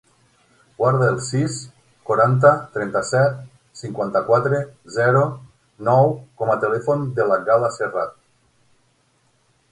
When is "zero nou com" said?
4.95-6.53